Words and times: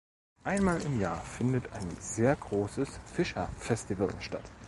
Einmal 0.43 0.81
im 0.81 0.99
Jahr 0.99 1.21
findet 1.21 1.71
ein 1.73 1.87
sehr 1.99 2.35
großes 2.35 2.99
Fischer-Festival 3.13 4.09
statt. 4.19 4.43